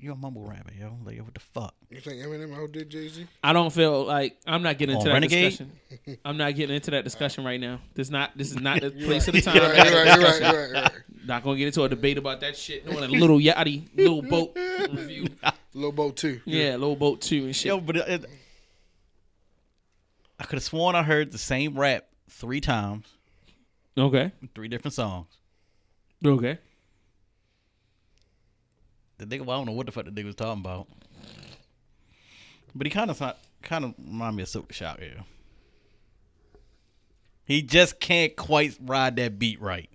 you're 0.00 0.14
a 0.14 0.16
mumble 0.16 0.42
rapper, 0.44 0.72
yo. 0.78 0.96
Like 1.04 1.18
what 1.20 1.32
the 1.32 1.40
fuck? 1.40 1.74
You 1.88 2.00
think 2.00 2.20
Eminem 2.22 2.56
outdid 2.56 2.90
Jay 2.90 3.08
Z? 3.08 3.26
I 3.44 3.52
don't 3.52 3.72
feel 3.72 4.04
like 4.04 4.36
I'm 4.46 4.62
not 4.62 4.76
getting 4.78 4.96
On 4.96 5.00
into 5.00 5.08
that 5.10 5.14
Renegade? 5.14 5.50
discussion. 5.50 6.18
I'm 6.24 6.36
not 6.36 6.54
getting 6.56 6.74
into 6.74 6.90
that 6.92 7.04
discussion 7.04 7.44
right 7.44 7.60
now. 7.60 7.80
This 7.94 8.10
not 8.10 8.36
this 8.36 8.50
is 8.50 8.60
not 8.60 8.80
the 8.80 8.90
place 9.04 9.28
of 9.28 9.34
the 9.34 9.40
time. 9.42 9.56
You're 9.56 9.68
right, 9.68 9.76
you're 9.90 10.04
right, 10.04 10.18
you're 10.18 10.24
right, 10.28 10.40
you're 10.40 10.72
right, 10.72 10.92
you're. 10.92 11.04
Not 11.24 11.44
gonna 11.44 11.56
get 11.56 11.68
into 11.68 11.84
a 11.84 11.88
debate 11.88 12.18
about 12.18 12.40
that 12.40 12.56
shit. 12.56 12.84
Doing 12.84 13.04
a 13.04 13.06
little 13.06 13.38
yachty, 13.38 13.88
little 13.96 14.22
boat 14.22 14.56
review. 14.90 15.26
Low 15.72 15.92
boat 15.92 16.16
too. 16.16 16.40
Yeah, 16.44 16.72
little 16.72 16.96
boat 16.96 17.20
too 17.20 17.44
and 17.44 17.54
shit. 17.56 17.66
Yo, 17.66 17.78
but 17.80 17.96
it, 17.98 18.08
it- 18.08 18.30
I 20.42 20.44
could 20.44 20.56
have 20.56 20.64
sworn 20.64 20.96
I 20.96 21.04
heard 21.04 21.30
the 21.30 21.38
same 21.38 21.78
rap 21.78 22.04
three 22.28 22.60
times, 22.60 23.06
Okay, 23.96 24.32
three 24.56 24.66
different 24.66 24.92
songs. 24.92 25.28
okay. 26.24 26.58
The 29.18 29.26
nigga, 29.26 29.44
well, 29.44 29.56
I 29.56 29.60
don't 29.60 29.66
know 29.66 29.72
what 29.72 29.86
the 29.86 29.92
fuck 29.92 30.04
the 30.04 30.10
nigga 30.10 30.24
was 30.24 30.34
talking 30.34 30.60
about. 30.60 30.88
But 32.74 32.88
he 32.88 32.90
kind 32.90 33.08
of 33.08 33.22
kind 33.62 33.84
of 33.84 33.94
remind 34.04 34.34
me 34.34 34.42
of 34.42 34.48
Silkk 34.48 34.66
the 34.66 34.74
Shock, 34.74 34.98
yeah. 35.00 35.22
He 37.44 37.62
just 37.62 38.00
can't 38.00 38.34
quite 38.34 38.76
ride 38.80 39.14
that 39.16 39.38
beat 39.38 39.60
right. 39.60 39.88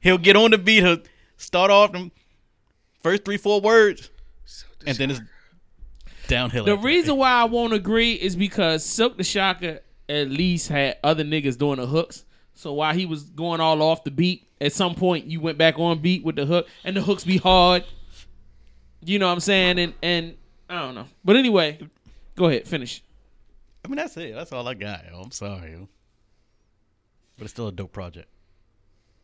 He'll 0.00 0.18
get 0.18 0.34
on 0.34 0.50
the 0.50 0.58
beat, 0.58 0.82
he'll 0.82 1.02
start 1.36 1.70
off 1.70 1.92
them 1.92 2.10
first 3.00 3.24
three, 3.24 3.36
four 3.36 3.60
words, 3.60 4.10
and 4.84 4.96
then 4.96 5.12
it's 5.12 5.20
downhill. 6.30 6.64
The 6.64 6.72
after 6.72 6.82
that. 6.82 6.86
reason 6.86 7.16
why 7.16 7.30
I 7.30 7.44
won't 7.44 7.72
agree 7.72 8.12
is 8.14 8.36
because 8.36 8.84
Silkk 8.86 9.16
the 9.16 9.24
Shocker 9.24 9.80
at 10.08 10.28
least 10.30 10.68
had 10.68 10.96
other 11.04 11.24
niggas 11.24 11.58
doing 11.58 11.76
the 11.78 11.86
hooks. 11.86 12.24
So 12.54 12.72
while 12.74 12.94
he 12.94 13.06
was 13.06 13.24
going 13.24 13.60
all 13.60 13.80
off 13.82 14.04
the 14.04 14.10
beat, 14.10 14.46
at 14.60 14.72
some 14.72 14.94
point 14.94 15.26
you 15.26 15.40
went 15.40 15.56
back 15.58 15.78
on 15.78 15.98
beat 16.00 16.24
with 16.24 16.36
the 16.36 16.46
hook, 16.46 16.66
and 16.84 16.96
the 16.96 17.00
hooks 17.02 17.24
be 17.24 17.38
hard. 17.38 17.84
You 19.02 19.18
know 19.18 19.26
what 19.26 19.32
I'm 19.32 19.40
saying? 19.40 19.78
And 19.78 19.94
and 20.02 20.36
I 20.68 20.80
don't 20.80 20.94
know. 20.94 21.06
But 21.24 21.36
anyway, 21.36 21.78
go 22.36 22.46
ahead, 22.46 22.66
finish. 22.66 23.02
I 23.84 23.88
mean, 23.88 23.96
that's 23.96 24.16
it. 24.18 24.34
That's 24.34 24.52
all 24.52 24.66
I 24.68 24.74
got. 24.74 25.04
Yo. 25.10 25.20
I'm 25.20 25.30
sorry, 25.30 25.72
yo. 25.72 25.88
but 27.38 27.44
it's 27.44 27.52
still 27.54 27.68
a 27.68 27.72
dope 27.72 27.92
project. 27.92 28.28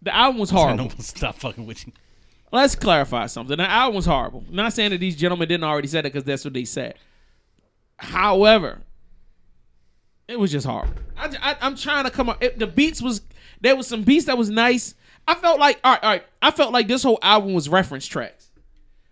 The 0.00 0.14
album 0.14 0.40
was 0.40 0.50
I 0.52 0.54
horrible. 0.56 0.88
don't 0.88 1.02
stop 1.02 1.36
fucking 1.36 1.66
with 1.66 1.86
you. 1.86 1.92
Let's 2.52 2.74
clarify 2.74 3.26
something. 3.26 3.56
The 3.56 3.90
was 3.92 4.06
horrible. 4.06 4.44
not 4.50 4.72
saying 4.72 4.90
that 4.90 4.98
these 4.98 5.16
gentlemen 5.16 5.48
didn't 5.48 5.64
already 5.64 5.88
say 5.88 5.98
that 5.98 6.12
because 6.12 6.24
that's 6.24 6.44
what 6.44 6.54
they 6.54 6.64
said. 6.64 6.94
However, 7.96 8.82
it 10.28 10.38
was 10.38 10.52
just 10.52 10.66
horrible. 10.66 10.94
I, 11.16 11.56
am 11.60 11.76
trying 11.76 12.04
to 12.04 12.10
come 12.10 12.28
up. 12.28 12.42
It, 12.42 12.58
the 12.58 12.66
beats 12.66 13.00
was 13.00 13.22
there 13.60 13.76
was 13.76 13.86
some 13.86 14.02
beats 14.02 14.26
that 14.26 14.36
was 14.38 14.50
nice. 14.50 14.94
I 15.26 15.34
felt 15.34 15.58
like 15.58 15.80
all 15.82 15.92
right, 15.92 16.02
all 16.02 16.10
right. 16.10 16.24
I 16.42 16.50
felt 16.50 16.72
like 16.72 16.88
this 16.88 17.02
whole 17.02 17.18
album 17.22 17.54
was 17.54 17.68
reference 17.68 18.06
tracks, 18.06 18.50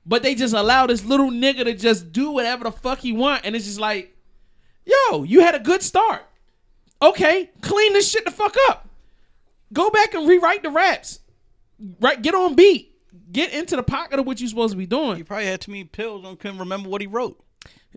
but 0.06 0.22
they 0.22 0.34
just 0.34 0.54
allow 0.54 0.86
this 0.86 1.04
little 1.04 1.30
nigga 1.30 1.64
to 1.64 1.74
just 1.74 2.12
do 2.12 2.30
whatever 2.30 2.64
the 2.64 2.72
fuck 2.72 2.98
he 3.00 3.12
want, 3.12 3.44
and 3.44 3.56
it's 3.56 3.64
just 3.64 3.80
like, 3.80 4.16
yo, 4.84 5.24
you 5.24 5.40
had 5.40 5.54
a 5.54 5.60
good 5.60 5.82
start. 5.82 6.22
Okay, 7.02 7.50
clean 7.60 7.92
this 7.92 8.10
shit 8.10 8.24
the 8.24 8.30
fuck 8.30 8.56
up. 8.68 8.88
Go 9.72 9.90
back 9.90 10.14
and 10.14 10.28
rewrite 10.28 10.62
the 10.62 10.70
raps. 10.70 11.20
Right, 12.00 12.20
get 12.20 12.34
on 12.34 12.54
beat. 12.54 12.93
Get 13.32 13.52
into 13.52 13.76
the 13.76 13.82
pocket 13.82 14.18
of 14.18 14.26
what 14.26 14.40
you're 14.40 14.48
supposed 14.48 14.72
to 14.72 14.78
be 14.78 14.86
doing. 14.86 15.16
He 15.16 15.22
probably 15.22 15.46
had 15.46 15.60
too 15.60 15.72
many 15.72 15.84
pills 15.84 16.24
and 16.24 16.38
couldn't 16.38 16.58
remember 16.58 16.88
what 16.88 17.00
he 17.00 17.06
wrote. 17.06 17.40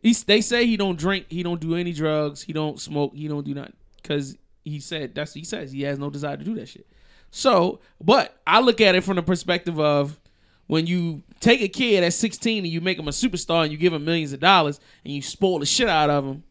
He, 0.04 0.14
they 0.14 0.42
say 0.42 0.66
he 0.66 0.78
don't 0.78 0.98
drink, 0.98 1.26
he 1.30 1.44
don't 1.44 1.60
do 1.60 1.76
any 1.76 1.92
drugs, 1.92 2.44
he 2.44 2.54
don't 2.54 2.80
smoke, 2.80 3.16
he 3.16 3.28
don't 3.28 3.44
do 3.44 3.54
nothing 3.54 3.74
because 4.02 4.38
he 4.64 4.80
said 4.80 5.16
that's 5.16 5.32
what 5.32 5.40
he 5.40 5.46
says 5.46 5.72
he 5.72 5.82
has 5.84 5.98
no 5.98 6.10
desire 6.10 6.38
to 6.38 6.44
do 6.44 6.56
that 6.56 6.68
shit. 6.68 6.88
So, 7.32 7.80
but 8.02 8.40
I 8.46 8.60
look 8.60 8.80
at 8.80 8.96
it 8.96 9.04
from 9.04 9.16
the 9.16 9.24
perspective 9.24 9.80
of 9.80 10.20
when 10.68 10.86
you 10.86 11.24
take 11.40 11.62
a 11.62 11.68
kid 11.68 12.04
at 12.04 12.14
16 12.14 12.64
and 12.64 12.72
you 12.72 12.82
make 12.82 13.00
him 13.00 13.08
a 13.08 13.12
superstar 13.12 13.64
and 13.64 13.72
you 13.72 13.78
give 13.78 13.94
him 13.94 14.06
millions 14.06 14.34
of 14.34 14.40
dollars 14.40 14.80
and 15.04 15.14
you 15.14 15.22
spoil 15.22 15.60
the 15.60 15.66
shit 15.66 15.88
out 15.88 16.10
of 16.10 16.26
him. 16.26 16.44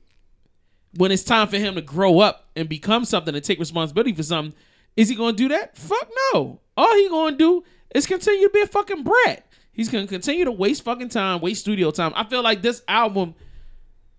When 0.97 1.13
it's 1.13 1.25
time 1.25 1.49
for 1.49 1.59
him 1.59 1.75
to 1.75 1.83
grow 1.83 2.21
up 2.21 2.49
and 2.57 2.69
become 2.69 3.05
something 3.05 3.35
and 3.35 3.45
take 3.45 3.59
responsibility 3.59 4.15
for 4.15 4.23
something, 4.23 4.55
is 4.97 5.11
he 5.11 5.15
going 5.15 5.37
to 5.37 5.43
do 5.43 5.49
that? 5.49 5.77
Fuck 5.77 6.11
no. 6.33 6.61
All 6.77 6.95
he 6.95 7.09
going 7.09 7.35
to 7.35 7.39
do 7.39 7.65
is 7.95 8.07
continue 8.07 8.47
to 8.49 8.53
be 8.53 8.61
a 8.61 8.67
fucking 8.67 9.03
brat. 9.05 9.47
He's 9.73 9.89
going 9.89 10.07
to 10.07 10.11
continue 10.11 10.45
to 10.45 10.53
waste 10.53 10.83
fucking 10.83 11.11
time, 11.11 11.41
waste 11.41 11.61
studio 11.61 11.91
time. 11.91 12.13
I 12.15 12.25
feel 12.25 12.43
like 12.43 12.63
this 12.63 12.83
album, 12.89 13.35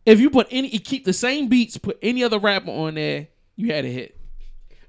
if 0.05 0.19
you 0.19 0.29
put 0.29 0.47
any, 0.51 0.67
you 0.67 0.79
keep 0.79 1.03
the 1.03 1.13
same 1.13 1.47
beats, 1.47 1.77
put 1.77 1.97
any 2.01 2.24
other 2.24 2.38
rapper 2.39 2.69
on 2.71 2.93
there, 2.95 3.27
you 3.55 3.74
had 3.74 3.83
a 3.83 3.89
hit. 3.89 4.15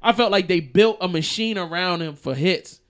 I 0.03 0.13
felt 0.13 0.31
like 0.31 0.47
they 0.47 0.61
built 0.61 0.99
a 1.01 1.09
machine 1.09 1.59
around 1.59 2.03
him 2.03 2.15
for 2.17 2.35
hits. 2.35 2.81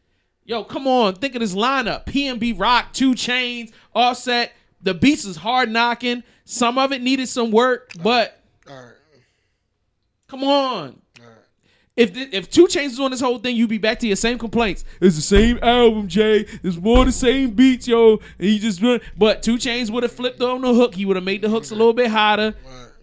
Yo, 0.45 0.65
come 0.65 0.87
on, 0.87 1.15
think 1.15 1.35
of 1.35 1.41
this 1.41 1.55
lineup: 1.55 2.07
PNB 2.07 2.59
Rock, 2.59 2.93
2 2.93 3.13
Chainz, 3.13 3.71
Offset. 3.95 4.53
The 4.81 4.95
beats 4.95 5.25
is 5.25 5.37
hard 5.37 5.71
knocking. 5.71 6.23
Some 6.45 6.79
of 6.79 6.93
it 6.93 7.03
needed 7.03 7.29
some 7.29 7.51
work, 7.51 7.93
but 8.03 8.43
All 8.69 8.77
right. 8.77 8.95
come 10.29 10.43
on. 10.45 10.49
All 10.49 10.89
right. 10.89 10.97
If 10.97 10.97
th- 10.97 11.01
if 11.99 12.17
if 12.33 12.49
2 12.49 12.67
Chainz 12.69 12.99
on 13.01 13.11
this 13.11 13.21
whole 13.21 13.39
thing, 13.39 13.57
you'd 13.57 13.69
be 13.69 13.79
back 13.79 13.99
to 14.01 14.07
your 14.07 14.17
same 14.17 14.39
complaints. 14.39 14.85
It's 15.01 15.17
the 15.17 15.23
same 15.23 15.59
album, 15.63 16.07
Jay. 16.09 16.47
It's 16.63 16.77
more 16.77 17.05
the 17.05 17.13
same 17.13 17.51
beats, 17.51 17.89
yo. 17.89 18.21
And 18.39 18.49
he 18.49 18.59
just 18.59 18.81
run. 18.81 19.01
But 19.17 19.43
2 19.43 19.57
Chainz 19.57 19.91
would 19.91 20.05
have 20.05 20.13
flipped 20.13 20.41
on 20.41 20.63
the 20.63 20.73
hook. 20.73 20.95
He 20.95 21.05
would 21.05 21.17
have 21.17 21.25
made 21.25 21.43
the 21.43 21.49
hooks 21.49 21.71
a 21.73 21.75
little 21.75 21.93
bit 21.93 22.11
hotter. 22.11 22.55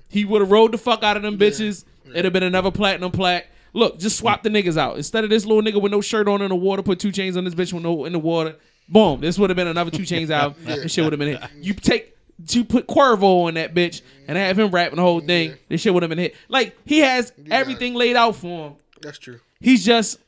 He 0.07 0.23
would 0.23 0.41
have 0.41 0.49
rolled 0.49 0.71
the 0.71 0.77
fuck 0.77 1.03
out 1.03 1.17
of 1.17 1.23
them 1.23 1.37
bitches. 1.37 1.83
It'd 2.09 2.23
have 2.23 2.33
been 2.33 2.43
another 2.43 2.71
platinum 2.71 3.11
plaque. 3.11 3.47
Look, 3.73 3.99
just 3.99 4.17
swap 4.17 4.43
the 4.43 4.49
niggas 4.49 4.77
out. 4.77 4.95
Instead 4.95 5.25
of 5.25 5.29
this 5.29 5.45
little 5.45 5.61
nigga 5.61 5.81
with 5.81 5.91
no 5.91 5.99
shirt 5.99 6.29
on 6.29 6.41
in 6.41 6.47
the 6.47 6.55
water, 6.55 6.81
put 6.81 6.99
2 6.99 7.09
Chainz 7.09 7.35
on 7.35 7.43
this 7.43 7.53
bitch 7.53 7.73
with 7.73 7.83
no 7.83 8.05
in 8.05 8.13
the 8.13 8.19
water. 8.19 8.55
Boom. 8.87 9.19
This 9.19 9.37
would 9.37 9.49
have 9.49 9.57
been 9.57 9.67
another 9.67 9.91
2 9.91 10.03
Chainz 10.03 10.29
album. 10.29 10.57
This 10.65 10.93
shit 10.93 11.03
would 11.03 11.11
have 11.11 11.19
been 11.19 11.37
hit. 11.37 11.41
You 11.59 11.73
take 11.73 12.15
you 12.49 12.65
put 12.65 12.87
Quavo 12.87 13.45
on 13.47 13.53
that 13.55 13.73
bitch 13.73 14.01
and 14.27 14.37
have 14.37 14.59
him 14.59 14.69
rapping 14.69 14.97
the 14.97 15.01
whole 15.01 15.21
thing. 15.21 15.55
This 15.69 15.81
shit 15.81 15.93
would 15.93 16.03
have 16.03 16.09
been 16.09 16.19
hit. 16.19 16.35
Like 16.49 16.77
he 16.85 16.99
has 16.99 17.31
everything 17.49 17.93
laid 17.93 18.15
out 18.15 18.35
for 18.35 18.69
him. 18.69 18.75
That's 19.05 19.19
true. 19.19 19.39
He's 19.59 19.85
just 19.85 20.19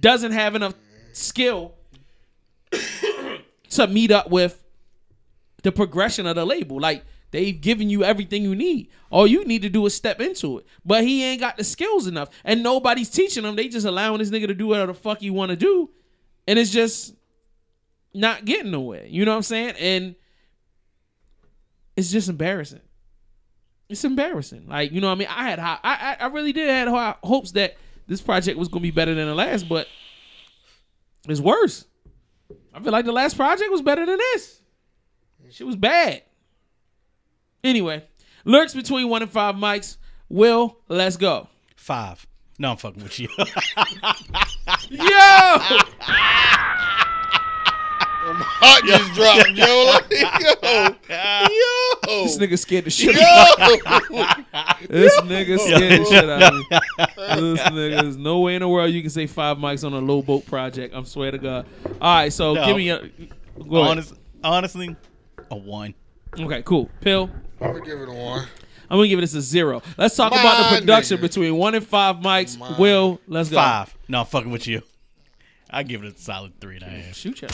doesn't 0.00 0.30
have 0.30 0.54
enough 0.54 0.74
skill 1.12 1.74
to 3.70 3.86
meet 3.88 4.12
up 4.12 4.30
with 4.30 4.62
the 5.64 5.72
progression 5.72 6.24
of 6.24 6.36
the 6.36 6.44
label. 6.44 6.80
Like 6.80 7.04
they've 7.32 7.60
given 7.60 7.90
you 7.90 8.04
everything 8.04 8.44
you 8.44 8.54
need. 8.54 8.90
All 9.10 9.26
you 9.26 9.44
need 9.44 9.62
to 9.62 9.68
do 9.68 9.84
is 9.86 9.94
step 9.94 10.20
into 10.20 10.58
it. 10.58 10.66
But 10.84 11.02
he 11.02 11.24
ain't 11.24 11.40
got 11.40 11.56
the 11.56 11.64
skills 11.64 12.06
enough. 12.06 12.28
And 12.44 12.62
nobody's 12.62 13.10
teaching 13.10 13.44
him. 13.44 13.56
They 13.56 13.66
just 13.66 13.86
allowing 13.86 14.20
this 14.20 14.30
nigga 14.30 14.46
to 14.46 14.54
do 14.54 14.68
whatever 14.68 14.92
the 14.92 14.98
fuck 14.98 15.18
he 15.18 15.30
want 15.30 15.50
to 15.50 15.56
do. 15.56 15.90
And 16.46 16.60
it's 16.60 16.70
just 16.70 17.16
not 18.14 18.44
getting 18.44 18.70
nowhere. 18.70 19.04
You 19.04 19.24
know 19.24 19.32
what 19.32 19.38
I'm 19.38 19.42
saying? 19.42 19.74
And 19.80 20.14
it's 21.96 22.12
just 22.12 22.28
embarrassing. 22.28 22.82
It's 23.90 24.04
embarrassing. 24.04 24.66
Like, 24.68 24.92
you 24.92 25.00
know 25.00 25.08
what 25.08 25.14
I 25.14 25.18
mean? 25.18 25.28
I 25.28 25.42
had 25.48 25.58
high, 25.58 25.78
I, 25.82 26.16
I 26.20 26.24
I 26.24 26.26
really 26.28 26.52
did 26.52 26.68
have 26.68 26.88
high 26.88 27.16
hopes 27.24 27.50
that 27.52 27.76
this 28.06 28.20
project 28.20 28.56
was 28.56 28.68
gonna 28.68 28.82
be 28.82 28.92
better 28.92 29.14
than 29.14 29.26
the 29.26 29.34
last, 29.34 29.68
but 29.68 29.88
it's 31.28 31.40
worse. 31.40 31.86
I 32.72 32.80
feel 32.80 32.92
like 32.92 33.04
the 33.04 33.12
last 33.12 33.36
project 33.36 33.70
was 33.70 33.82
better 33.82 34.06
than 34.06 34.16
this. 34.16 34.60
She 35.50 35.64
was 35.64 35.74
bad. 35.74 36.22
Anyway, 37.64 38.04
lurks 38.44 38.74
between 38.74 39.08
one 39.08 39.22
and 39.22 39.30
five 39.30 39.56
mics. 39.56 39.96
Will, 40.28 40.78
let's 40.88 41.16
go. 41.16 41.48
Five. 41.74 42.24
No, 42.60 42.70
I'm 42.70 42.76
fucking 42.76 43.02
with 43.02 43.18
you. 43.18 43.28
Yo! 44.90 45.58
My 48.32 48.44
Heart 48.46 48.84
just 48.84 49.14
dropped, 49.14 49.50
yo. 49.50 49.86
Like, 49.86 50.10
yo, 50.10 50.28
yo, 50.62 50.94
this 52.24 52.38
nigga 52.38 52.58
scared 52.58 52.84
the 52.84 52.90
shit 52.90 53.16
out 53.16 53.60
of 53.60 53.68
yo. 54.10 54.24
This 54.88 55.20
nigga 55.20 55.58
scared 55.58 56.00
the 56.00 56.04
shit 56.06 56.28
out 56.30 56.42
of 56.42 56.54
me. 56.54 56.66
This 57.56 57.60
nigga, 57.68 58.02
there's 58.02 58.16
no 58.16 58.40
way 58.40 58.54
in 58.56 58.60
the 58.60 58.68
world 58.68 58.90
you 58.92 59.00
can 59.02 59.10
say 59.10 59.26
five 59.26 59.56
mics 59.58 59.84
on 59.84 59.92
a 59.92 59.98
low 59.98 60.22
boat 60.22 60.46
project. 60.46 60.94
I'm 60.94 61.04
swear 61.04 61.30
to 61.30 61.38
God. 61.38 61.66
All 62.00 62.14
right, 62.16 62.32
so 62.32 62.54
No. 62.54 62.66
give 62.66 62.76
me 62.76 62.88
a. 62.90 62.98
Go 63.68 63.76
ahead. 63.78 63.90
Honest, 63.90 64.14
honestly, 64.42 64.96
a 65.50 65.56
one. 65.56 65.94
Okay, 66.38 66.62
cool. 66.62 66.88
Pill. 67.00 67.30
I'm 67.60 67.72
gonna 67.72 67.84
give 67.84 68.00
it 68.00 68.08
a 68.08 68.12
one. 68.12 68.46
I'm 68.88 68.96
gonna 68.98 69.08
give 69.08 69.20
this 69.20 69.34
a 69.34 69.40
zero. 69.42 69.82
Let's 69.96 70.16
talk 70.16 70.32
about 70.32 70.42
the 70.56 70.70
My 70.74 70.80
production 70.80 71.18
nigga. 71.18 71.22
between 71.22 71.56
one 71.56 71.74
and 71.74 71.86
five 71.86 72.16
mics. 72.16 72.58
My- 72.58 72.76
Will, 72.78 73.20
let's 73.28 73.48
go. 73.50 73.56
Five. 73.56 73.94
No, 74.08 74.20
I'm 74.20 74.26
fucking 74.26 74.50
with 74.50 74.66
you. 74.66 74.82
I 75.68 75.82
give 75.84 76.02
it 76.02 76.16
a 76.16 76.18
solid 76.20 76.58
three 76.60 76.76
and 76.76 76.84
a 76.84 76.88
half. 76.88 77.14
Shoot 77.14 77.42
ya. 77.42 77.48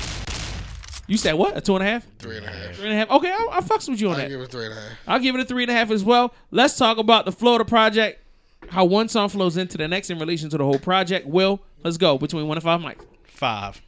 You 1.07 1.17
said 1.17 1.35
what? 1.35 1.57
A 1.57 1.61
two 1.61 1.77
and 1.77 1.87
a 1.87 1.91
half? 1.91 2.07
Three 2.19 2.37
and 2.37 2.47
a 2.47 2.51
half. 2.51 2.75
Three 2.75 2.87
and 2.87 2.95
a 2.95 2.97
half? 2.97 3.11
Okay, 3.11 3.31
I, 3.31 3.49
I 3.53 3.61
fucks 3.61 3.89
with 3.89 4.01
you 4.01 4.11
on 4.11 4.17
that. 4.17 4.23
I 4.23 4.25
that. 4.25 4.31
give 4.31 4.41
it 4.41 4.51
three 4.51 4.67
and 4.67 4.75
a 4.75 4.77
half. 4.77 4.99
I'll 5.07 5.21
give 5.21 5.35
it 5.35 5.41
a 5.41 5.45
three 5.45 5.63
and 5.63 5.71
a 5.71 5.75
half 5.75 5.91
as 5.91 6.05
well. 6.05 6.35
Let's 6.51 6.77
talk 6.77 6.99
about 6.99 7.25
the 7.25 7.33
Florida 7.33 7.65
project. 7.65 8.23
How 8.69 8.85
one 8.85 9.09
song 9.09 9.29
flows 9.29 9.57
into 9.57 9.79
the 9.79 9.87
next 9.87 10.11
in 10.11 10.19
relation 10.19 10.51
to 10.51 10.59
the 10.59 10.65
whole 10.65 10.79
project. 10.79 11.27
Will, 11.27 11.61
let's 11.85 11.97
go 11.97 12.19
between 12.19 12.49
one 12.49 12.57
and 12.57 12.65
five 12.65 12.81
mics. 12.81 13.05
Five. 13.25 13.81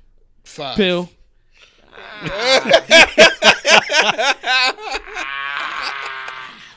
Five. 0.44 0.76
Pill. 0.76 1.10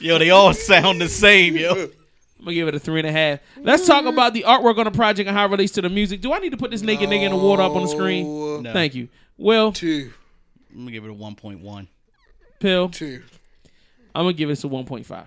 Yo, 0.01 0.17
they 0.17 0.31
all 0.31 0.51
sound 0.51 0.99
the 0.99 1.07
same, 1.07 1.55
yo. 1.55 1.73
I'm 1.73 2.45
gonna 2.45 2.55
give 2.55 2.67
it 2.67 2.73
a 2.73 2.79
three 2.79 3.01
and 3.01 3.07
a 3.07 3.11
half. 3.11 3.39
Let's 3.57 3.85
talk 3.85 3.99
mm-hmm. 3.99 4.07
about 4.07 4.33
the 4.33 4.45
artwork 4.47 4.79
on 4.79 4.85
the 4.85 4.91
project 4.91 5.27
and 5.27 5.37
how 5.37 5.45
it 5.45 5.51
relates 5.51 5.73
to 5.73 5.81
the 5.83 5.89
music. 5.89 6.21
Do 6.21 6.33
I 6.33 6.39
need 6.39 6.49
to 6.49 6.57
put 6.57 6.71
this 6.71 6.81
naked 6.81 7.07
nigga 7.07 7.21
in 7.21 7.31
the 7.31 7.37
water 7.37 7.61
up 7.61 7.75
on 7.75 7.83
the 7.83 7.87
screen? 7.87 8.25
No. 8.25 8.61
No. 8.61 8.73
Thank 8.73 8.95
you. 8.95 9.09
Will 9.37 9.71
Two, 9.71 10.11
I'm 10.73 10.79
gonna 10.79 10.91
give 10.91 11.05
it 11.05 11.11
a 11.11 11.13
1.1. 11.13 11.87
Pill. 12.59 12.89
two. 12.89 13.23
I'm 14.13 14.25
gonna 14.25 14.33
give 14.33 14.49
this 14.49 14.63
a 14.63 14.67
1.5. 14.67 15.25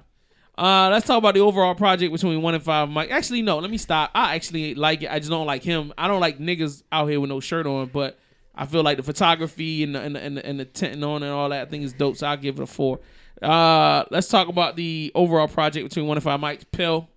Uh, 0.56 0.88
let's 0.90 1.06
talk 1.06 1.18
about 1.18 1.34
the 1.34 1.40
overall 1.40 1.74
project 1.74 2.12
between 2.12 2.40
one 2.40 2.54
and 2.54 2.62
five. 2.62 2.88
Mike, 2.88 3.10
actually, 3.10 3.42
no. 3.42 3.58
Let 3.58 3.70
me 3.70 3.78
stop. 3.78 4.12
I 4.14 4.36
actually 4.36 4.76
like 4.76 5.02
it. 5.02 5.10
I 5.10 5.18
just 5.18 5.30
don't 5.30 5.46
like 5.46 5.64
him. 5.64 5.92
I 5.98 6.06
don't 6.06 6.20
like 6.20 6.38
niggas 6.38 6.84
out 6.92 7.08
here 7.08 7.18
with 7.18 7.28
no 7.28 7.40
shirt 7.40 7.66
on. 7.66 7.86
But 7.86 8.18
I 8.54 8.66
feel 8.66 8.84
like 8.84 8.96
the 8.96 9.02
photography 9.02 9.82
and 9.82 9.96
the 9.96 10.00
and 10.00 10.14
the, 10.14 10.20
and 10.22 10.36
the, 10.36 10.46
and 10.46 10.60
the 10.60 10.64
tinting 10.64 11.02
on 11.02 11.24
and 11.24 11.32
all 11.32 11.48
that 11.48 11.66
I 11.66 11.70
think 11.70 11.82
is 11.82 11.92
dope. 11.92 12.16
So 12.16 12.28
I'll 12.28 12.36
give 12.36 12.60
it 12.60 12.62
a 12.62 12.66
four. 12.66 13.00
Uh, 13.42 14.04
let's 14.12 14.28
talk 14.28 14.46
about 14.46 14.76
the 14.76 15.10
overall 15.16 15.48
project 15.48 15.88
between 15.88 16.06
one 16.06 16.16
and 16.16 16.22
five. 16.24 16.38
Mike, 16.38 16.70
Pill. 16.70 17.08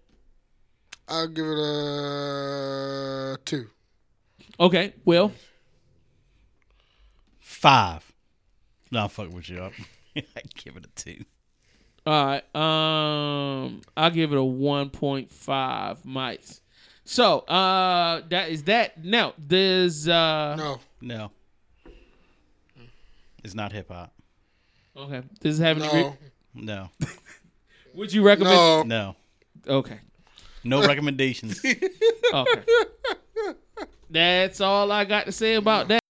I'll 1.07 1.27
give 1.27 1.45
it 1.45 1.59
a 1.59 3.37
two. 3.45 3.67
Okay, 4.59 4.93
Will. 5.05 5.31
Five. 7.39 8.06
No, 8.91 9.03
I'm 9.03 9.09
fucking 9.09 9.33
with 9.33 9.49
you. 9.49 9.59
Up. 9.59 9.73
I 10.15 10.23
give 10.55 10.77
it 10.77 10.85
a 10.85 10.89
two. 10.95 11.23
All 12.05 12.25
right. 12.25 12.55
Um, 12.55 13.81
I'll 13.95 14.09
give 14.11 14.31
it 14.31 14.37
a 14.37 14.43
one 14.43 14.89
point 14.89 15.31
five 15.31 16.05
mites. 16.05 16.61
So, 17.03 17.39
uh, 17.39 18.21
that 18.29 18.49
is 18.49 18.63
that. 18.63 19.03
Now, 19.03 19.33
there's 19.37 20.07
uh, 20.07 20.55
No, 20.57 20.79
No. 21.01 21.31
It's 23.43 23.53
not 23.55 23.71
hip 23.71 23.89
hop. 23.89 24.13
okay. 24.95 25.21
Does 25.39 25.59
it 25.59 25.63
have 25.63 25.81
any? 25.81 26.03
no, 26.03 26.17
No. 26.53 26.89
would 27.93 28.11
you 28.11 28.23
recommend? 28.23 28.89
no. 28.89 29.15
No. 29.65 29.73
Okay. 29.79 29.99
No 30.63 30.81
recommendations. 30.87 31.61
Okay. 31.63 32.63
That's 34.09 34.59
all 34.61 34.91
I 34.91 35.05
got 35.05 35.25
to 35.27 35.31
say 35.31 35.55
about 35.55 35.87
that. 35.89 36.01